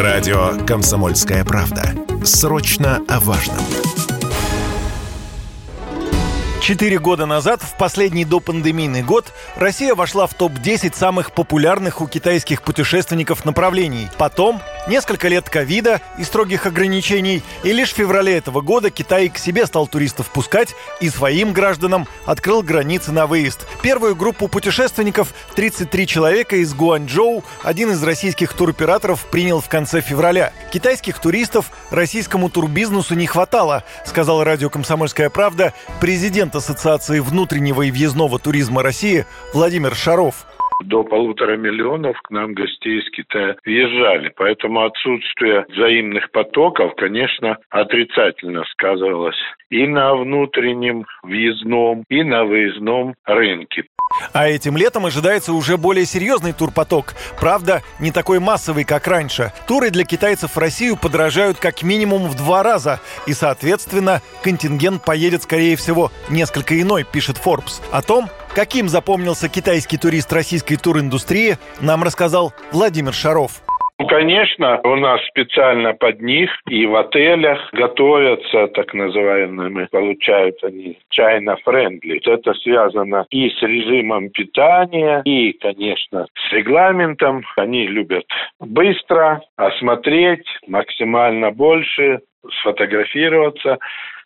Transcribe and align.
Радио 0.00 0.52
«Комсомольская 0.66 1.44
правда». 1.44 1.94
Срочно 2.24 3.02
о 3.06 3.20
важном. 3.20 3.58
Четыре 6.62 6.98
года 6.98 7.26
назад, 7.26 7.60
в 7.60 7.76
последний 7.76 8.24
допандемийный 8.24 9.02
год, 9.02 9.26
Россия 9.56 9.94
вошла 9.94 10.26
в 10.26 10.32
топ-10 10.32 10.96
самых 10.96 11.32
популярных 11.32 12.00
у 12.00 12.06
китайских 12.06 12.62
путешественников 12.62 13.44
направлений. 13.44 14.08
Потом 14.16 14.62
Несколько 14.86 15.28
лет 15.28 15.48
ковида 15.50 16.00
и 16.18 16.24
строгих 16.24 16.66
ограничений, 16.66 17.42
и 17.62 17.72
лишь 17.72 17.92
в 17.92 17.96
феврале 17.96 18.36
этого 18.36 18.60
года 18.60 18.90
Китай 18.90 19.28
к 19.28 19.38
себе 19.38 19.66
стал 19.66 19.86
туристов 19.86 20.30
пускать 20.30 20.74
и 21.00 21.10
своим 21.10 21.52
гражданам 21.52 22.08
открыл 22.24 22.62
границы 22.62 23.12
на 23.12 23.26
выезд. 23.26 23.66
Первую 23.82 24.16
группу 24.16 24.48
путешественников, 24.48 25.34
33 25.54 26.06
человека 26.06 26.56
из 26.56 26.72
Гуанчжоу, 26.72 27.44
один 27.62 27.90
из 27.90 28.02
российских 28.02 28.54
туроператоров 28.54 29.26
принял 29.26 29.60
в 29.60 29.68
конце 29.68 30.00
февраля. 30.00 30.52
Китайских 30.72 31.18
туристов 31.18 31.70
российскому 31.90 32.48
турбизнесу 32.48 33.14
не 33.14 33.26
хватало, 33.26 33.84
сказал 34.06 34.42
радио 34.44 34.70
«Комсомольская 34.70 35.30
правда» 35.30 35.74
президент 36.00 36.56
Ассоциации 36.56 37.20
внутреннего 37.20 37.82
и 37.82 37.90
въездного 37.90 38.38
туризма 38.38 38.82
России 38.82 39.26
Владимир 39.52 39.94
Шаров 39.94 40.46
до 40.82 41.04
полутора 41.04 41.56
миллионов 41.56 42.20
к 42.22 42.30
нам 42.30 42.54
гостей 42.54 43.00
из 43.00 43.10
Китая 43.10 43.56
въезжали. 43.64 44.32
Поэтому 44.36 44.84
отсутствие 44.84 45.64
взаимных 45.68 46.30
потоков, 46.30 46.94
конечно, 46.96 47.58
отрицательно 47.70 48.64
сказывалось 48.72 49.38
и 49.70 49.86
на 49.86 50.14
внутреннем 50.14 51.06
въездном, 51.22 52.04
и 52.08 52.22
на 52.22 52.44
выездном 52.44 53.14
рынке. 53.24 53.84
А 54.32 54.48
этим 54.48 54.76
летом 54.76 55.06
ожидается 55.06 55.52
уже 55.52 55.76
более 55.76 56.04
серьезный 56.04 56.52
турпоток. 56.52 57.14
Правда, 57.38 57.82
не 58.00 58.10
такой 58.10 58.40
массовый, 58.40 58.84
как 58.84 59.06
раньше. 59.06 59.52
Туры 59.68 59.90
для 59.90 60.04
китайцев 60.04 60.56
в 60.56 60.58
Россию 60.58 60.96
подорожают 60.96 61.58
как 61.58 61.82
минимум 61.82 62.24
в 62.26 62.36
два 62.36 62.62
раза. 62.62 63.00
И, 63.26 63.32
соответственно, 63.32 64.20
контингент 64.42 65.04
поедет, 65.04 65.44
скорее 65.44 65.76
всего, 65.76 66.10
несколько 66.28 66.80
иной, 66.80 67.04
пишет 67.04 67.36
Forbes. 67.36 67.80
О 67.92 68.02
том, 68.02 68.28
Каким 68.54 68.88
запомнился 68.88 69.48
китайский 69.48 69.96
турист 69.96 70.32
российской 70.32 70.74
туриндустрии, 70.76 71.54
нам 71.80 72.02
рассказал 72.02 72.52
Владимир 72.72 73.12
Шаров. 73.12 73.62
Ну, 74.00 74.06
конечно, 74.08 74.80
у 74.82 74.96
нас 74.96 75.20
специально 75.28 75.92
под 75.92 76.20
них 76.20 76.50
и 76.68 76.84
в 76.86 76.96
отелях 76.96 77.58
готовятся 77.72 78.66
так 78.68 78.92
называемыми, 78.92 79.86
получают 79.92 80.56
они 80.64 80.98
чайно-френдли. 81.10 82.20
Это 82.24 82.54
связано 82.54 83.26
и 83.30 83.50
с 83.50 83.62
режимом 83.62 84.30
питания, 84.30 85.22
и, 85.24 85.52
конечно, 85.52 86.26
с 86.34 86.52
регламентом. 86.52 87.44
Они 87.56 87.86
любят 87.86 88.24
быстро 88.58 89.42
осмотреть 89.56 90.46
максимально 90.66 91.50
больше, 91.52 92.20
сфотографироваться. 92.60 93.78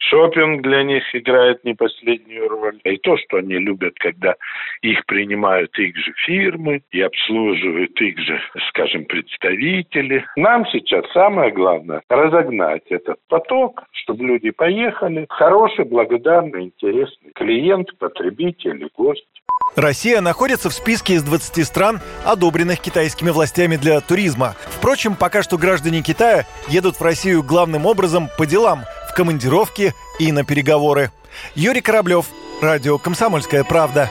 Шопинг 0.00 0.62
для 0.62 0.82
них 0.82 1.02
играет 1.14 1.62
не 1.64 1.74
последнюю 1.74 2.48
роль. 2.48 2.80
И 2.84 2.96
то, 2.98 3.16
что 3.18 3.36
они 3.36 3.58
любят, 3.58 3.94
когда 3.98 4.34
их 4.82 5.04
принимают 5.06 5.78
их 5.78 5.96
же 5.96 6.12
фирмы 6.26 6.82
и 6.90 7.00
обслуживают 7.02 8.00
их 8.00 8.18
же, 8.18 8.40
скажем, 8.68 9.04
представители. 9.04 10.24
Нам 10.36 10.66
сейчас 10.66 11.04
самое 11.12 11.52
главное 11.52 12.02
разогнать 12.08 12.82
этот 12.88 13.18
поток, 13.28 13.84
чтобы 13.92 14.24
люди 14.24 14.50
поехали. 14.50 15.26
Хороший, 15.28 15.84
благодарный, 15.84 16.64
интересный 16.64 17.30
клиент, 17.34 17.96
потребитель 17.98 18.88
гость. 18.96 19.26
Россия 19.76 20.20
находится 20.20 20.68
в 20.68 20.72
списке 20.72 21.14
из 21.14 21.22
20 21.22 21.64
стран, 21.64 22.00
одобренных 22.24 22.80
китайскими 22.80 23.30
властями 23.30 23.76
для 23.76 24.00
туризма. 24.00 24.56
Впрочем, 24.66 25.14
пока 25.14 25.42
что 25.42 25.58
граждане 25.58 26.02
Китая 26.02 26.44
едут 26.68 26.96
в 26.96 27.02
Россию 27.02 27.44
главным 27.44 27.86
образом 27.86 28.28
по 28.36 28.46
делам, 28.46 28.80
командировки 29.20 29.92
и 30.18 30.32
на 30.32 30.44
переговоры. 30.44 31.12
Юрий 31.54 31.82
Кораблев, 31.82 32.24
Радио 32.62 32.96
«Комсомольская 32.96 33.64
правда». 33.64 34.10